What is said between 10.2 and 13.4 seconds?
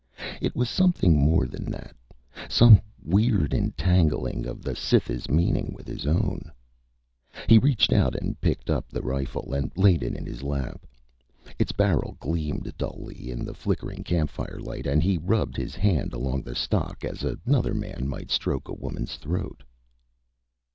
his lap. Its barrel gleamed dully